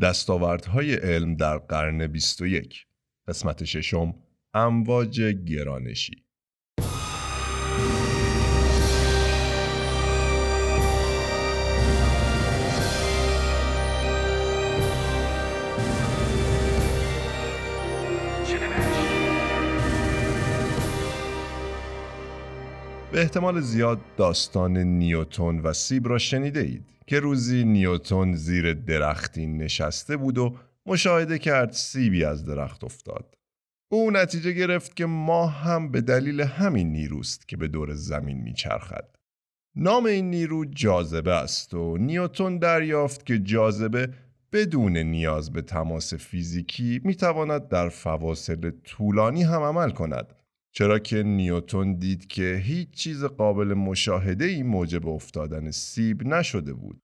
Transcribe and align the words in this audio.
دستاوردهای 0.00 0.94
علم 0.94 1.36
در 1.36 1.58
قرن 1.58 2.06
21 2.06 2.86
قسمت 3.28 3.64
ششم 3.64 4.14
امواج 4.54 5.20
گرانشی. 5.20 6.25
به 23.16 23.22
احتمال 23.22 23.60
زیاد 23.60 24.00
داستان 24.16 24.76
نیوتون 24.78 25.60
و 25.60 25.72
سیب 25.72 26.08
را 26.08 26.18
شنیده 26.18 26.60
اید 26.60 26.84
که 27.06 27.20
روزی 27.20 27.64
نیوتون 27.64 28.34
زیر 28.34 28.74
درختی 28.74 29.46
نشسته 29.46 30.16
بود 30.16 30.38
و 30.38 30.54
مشاهده 30.86 31.38
کرد 31.38 31.72
سیبی 31.72 32.24
از 32.24 32.44
درخت 32.44 32.84
افتاد. 32.84 33.34
او 33.92 34.10
نتیجه 34.10 34.52
گرفت 34.52 34.96
که 34.96 35.06
ما 35.06 35.46
هم 35.46 35.90
به 35.90 36.00
دلیل 36.00 36.40
همین 36.40 36.92
نیروست 36.92 37.48
که 37.48 37.56
به 37.56 37.68
دور 37.68 37.94
زمین 37.94 38.40
میچرخد. 38.40 39.16
نام 39.76 40.06
این 40.06 40.30
نیرو 40.30 40.64
جاذبه 40.64 41.32
است 41.32 41.74
و 41.74 41.96
نیوتون 41.96 42.58
دریافت 42.58 43.26
که 43.26 43.38
جاذبه 43.38 44.08
بدون 44.52 44.96
نیاز 44.96 45.52
به 45.52 45.62
تماس 45.62 46.14
فیزیکی 46.14 47.00
می‌تواند 47.04 47.68
در 47.68 47.88
فواصل 47.88 48.70
طولانی 48.84 49.42
هم 49.42 49.62
عمل 49.62 49.90
کند 49.90 50.35
چرا 50.76 50.98
که 50.98 51.22
نیوتون 51.22 51.94
دید 51.94 52.26
که 52.26 52.60
هیچ 52.64 52.90
چیز 52.90 53.24
قابل 53.24 53.74
مشاهده 53.74 54.44
ای 54.44 54.62
موجب 54.62 55.08
افتادن 55.08 55.70
سیب 55.70 56.26
نشده 56.26 56.72
بود. 56.72 57.00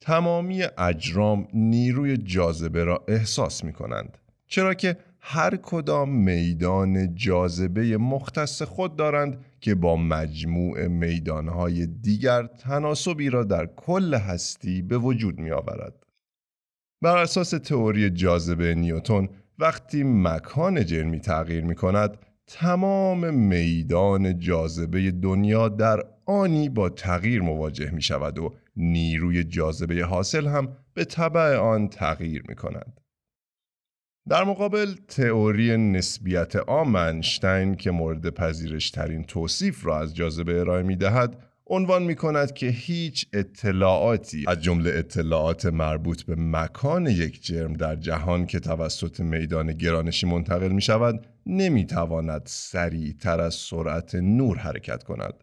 تمامی 0.00 0.62
اجرام 0.78 1.48
نیروی 1.54 2.16
جاذبه 2.16 2.84
را 2.84 3.04
احساس 3.08 3.64
می 3.64 3.72
کنند. 3.72 4.18
چرا 4.46 4.74
که 4.74 4.96
هر 5.20 5.56
کدام 5.56 6.10
میدان 6.10 7.14
جاذبه 7.14 7.96
مختص 7.96 8.62
خود 8.62 8.96
دارند 8.96 9.44
که 9.60 9.74
با 9.74 9.96
مجموع 9.96 10.86
میدانهای 10.86 11.86
دیگر 11.86 12.46
تناسبی 12.46 13.30
را 13.30 13.44
در 13.44 13.66
کل 13.66 14.14
هستی 14.14 14.82
به 14.82 14.98
وجود 14.98 15.38
می 15.38 15.50
آورد. 15.50 16.02
بر 17.02 17.18
اساس 17.18 17.50
تئوری 17.50 18.10
جاذبه 18.10 18.74
نیوتون 18.74 19.28
وقتی 19.58 20.02
مکان 20.04 20.84
جرمی 20.84 21.20
تغییر 21.20 21.64
می 21.64 21.74
کند 21.74 22.18
تمام 22.46 23.34
میدان 23.34 24.38
جاذبه 24.38 25.10
دنیا 25.10 25.68
در 25.68 26.04
آنی 26.26 26.68
با 26.68 26.88
تغییر 26.88 27.42
مواجه 27.42 27.90
می 27.90 28.02
شود 28.02 28.38
و 28.38 28.54
نیروی 28.76 29.44
جاذبه 29.44 30.04
حاصل 30.04 30.46
هم 30.46 30.76
به 30.94 31.04
طبع 31.04 31.56
آن 31.56 31.88
تغییر 31.88 32.44
می 32.48 32.54
کند. 32.54 33.00
در 34.28 34.44
مقابل 34.44 34.94
تئوری 35.08 35.76
نسبیت 35.76 36.56
عام 36.56 37.20
که 37.74 37.90
مورد 37.90 38.30
پذیرش 38.30 38.90
ترین 38.90 39.24
توصیف 39.24 39.86
را 39.86 40.00
از 40.00 40.16
جاذبه 40.16 40.60
ارائه 40.60 40.82
می 40.82 40.96
دهد 40.96 41.42
عنوان 41.66 42.02
می 42.02 42.14
کند 42.14 42.52
که 42.52 42.66
هیچ 42.66 43.26
اطلاعاتی 43.32 44.44
از 44.48 44.62
جمله 44.62 44.90
اطلاعات 44.94 45.66
مربوط 45.66 46.22
به 46.22 46.34
مکان 46.38 47.06
یک 47.06 47.44
جرم 47.44 47.72
در 47.72 47.96
جهان 47.96 48.46
که 48.46 48.60
توسط 48.60 49.20
میدان 49.20 49.72
گرانشی 49.72 50.26
منتقل 50.26 50.68
می 50.68 50.82
شود 50.82 51.26
نمی 51.46 51.86
تواند 51.86 52.42
سریعتر 52.44 53.40
از 53.40 53.54
سرعت 53.54 54.14
نور 54.14 54.58
حرکت 54.58 55.02
کند. 55.02 55.34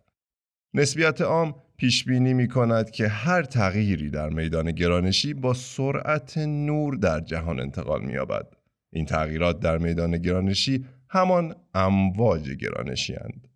نسبیت 0.74 1.22
عام 1.22 1.56
پیش 1.78 2.06
بینی 2.06 2.34
می 2.34 2.48
کند 2.48 2.92
که 2.92 3.08
هر 3.08 3.44
تغییری 3.44 4.10
در 4.10 4.30
میدان 4.30 4.72
گرانشی 4.72 5.34
با 5.34 5.54
سرعت 5.54 6.38
نور 6.38 6.96
در 6.96 7.20
جهان 7.20 7.60
انتقال 7.60 8.06
می 8.06 8.14
یابد. 8.14 8.48
این 8.94 9.06
تغییرات 9.06 9.60
در 9.60 9.78
میدان 9.78 10.18
گرانشی 10.18 10.86
همان 11.10 11.56
امواج 11.74 12.50
گرانشی 12.50 13.14
هستند. 13.14 13.51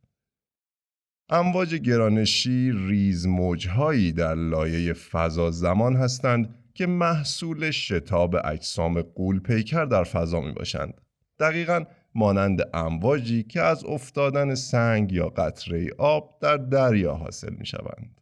امواج 1.29 1.75
گرانشی 1.75 2.71
ریز 2.87 3.27
موجهایی 3.27 4.11
در 4.11 4.35
لایه 4.35 4.93
فضا 4.93 5.51
زمان 5.51 5.95
هستند 5.95 6.55
که 6.73 6.87
محصول 6.87 7.71
شتاب 7.71 8.35
اجسام 8.43 9.01
غول 9.01 9.39
پیکر 9.39 9.85
در 9.85 10.03
فضا 10.03 10.41
می 10.41 10.51
باشند. 10.51 11.01
دقیقا 11.39 11.83
مانند 12.15 12.61
امواجی 12.73 13.43
که 13.43 13.61
از 13.61 13.85
افتادن 13.85 14.55
سنگ 14.55 15.11
یا 15.11 15.29
قطره 15.29 15.89
آب 15.97 16.39
در 16.41 16.57
دریا 16.57 17.13
حاصل 17.13 17.53
می 17.53 17.65
شوند. 17.65 18.21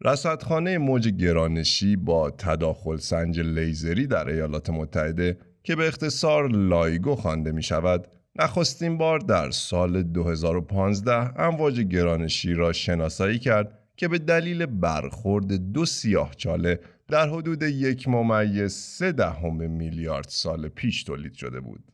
رصدخانه 0.00 0.78
موج 0.78 1.08
گرانشی 1.08 1.96
با 1.96 2.30
تداخل 2.30 2.96
سنج 2.96 3.40
لیزری 3.40 4.06
در 4.06 4.28
ایالات 4.28 4.70
متحده 4.70 5.38
که 5.62 5.76
به 5.76 5.88
اختصار 5.88 6.48
LIGO 6.48 7.14
خوانده 7.14 7.52
می 7.52 7.62
شود 7.62 8.06
نخستین 8.38 8.98
بار 8.98 9.18
در 9.18 9.50
سال 9.50 10.02
2015 10.02 11.40
امواج 11.40 11.80
گرانشی 11.80 12.54
را 12.54 12.72
شناسایی 12.72 13.38
کرد 13.38 13.78
که 13.96 14.08
به 14.08 14.18
دلیل 14.18 14.66
برخورد 14.66 15.72
دو 15.72 15.84
سیاه 15.86 16.34
چاله 16.34 16.80
در 17.08 17.28
حدود 17.28 17.62
یک 17.62 18.08
ممیز 18.08 18.72
سه 18.72 19.12
دهم 19.12 19.70
میلیارد 19.70 20.28
سال 20.28 20.68
پیش 20.68 21.04
تولید 21.04 21.34
شده 21.34 21.60
بود. 21.60 21.92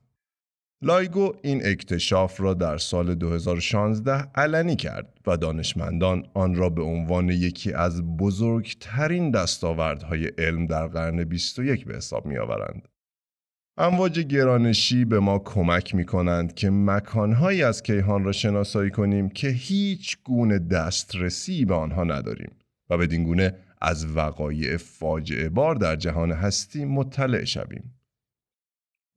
LIGO 0.83 1.33
این 1.43 1.67
اکتشاف 1.67 2.41
را 2.41 2.55
در 2.55 2.79
سال 2.79 3.15
2016 3.15 4.13
علنی 4.35 4.77
کرد 4.77 5.19
و 5.27 5.37
دانشمندان 5.37 6.27
آن 6.35 6.55
را 6.55 6.69
به 6.69 6.83
عنوان 6.83 7.29
یکی 7.29 7.73
از 7.73 8.03
بزرگترین 8.03 9.31
دستاوردهای 9.31 10.27
علم 10.27 10.67
در 10.67 10.87
قرن 10.87 11.25
21 11.25 11.85
به 11.85 11.97
حساب 11.97 12.27
می 12.27 12.39
آورند. 12.39 12.89
امواج 13.77 14.21
گرانشی 14.21 15.05
به 15.05 15.21
ما 15.21 15.39
کمک 15.39 15.95
می 15.95 16.05
کنند 16.05 16.55
که 16.55 16.71
مکانهایی 16.71 17.63
از 17.63 17.83
کیهان 17.83 18.25
را 18.25 18.33
شناسایی 18.33 18.91
کنیم 18.91 19.29
که 19.29 19.49
هیچ 19.49 20.19
گونه 20.25 20.59
دسترسی 20.59 21.65
به 21.65 21.75
آنها 21.75 22.05
نداریم 22.05 22.57
و 22.91 22.99
بدین 22.99 23.25
گونه 23.25 23.55
از 23.81 24.17
وقایع 24.17 24.77
فاجعه 24.77 25.49
بار 25.49 25.75
در 25.75 25.97
جهان 25.97 26.33
هستی 26.33 26.85
مطلع 26.85 27.45
شویم. 27.45 27.95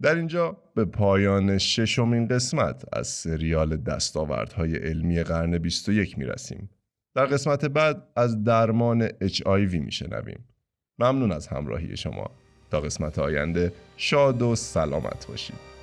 در 0.02 0.16
اینجا 0.16 0.58
به 0.76 0.86
پایان 0.86 1.58
ششمین 1.58 2.28
قسمت 2.28 2.86
از 2.94 3.08
سریال 3.08 3.78
دستاوردهای 3.78 4.76
علمی 4.76 5.24
قرن 5.24 5.58
21 5.58 6.18
می 6.18 6.26
رسیم. 6.26 6.70
در 7.16 7.26
قسمت 7.26 7.66
بعد 7.66 8.08
از 8.16 8.44
درمان 8.44 9.08
HIV 9.08 9.74
می 9.74 9.92
شنویم. 9.92 10.46
ممنون 11.00 11.32
از 11.32 11.48
همراهی 11.48 11.98
شما. 11.98 12.32
تا 12.72 12.80
قسمت 12.82 13.20
آینده 13.20 13.74
شاد 13.98 14.42
و 14.42 14.56
سلامت 14.56 15.28
باشید. 15.28 15.77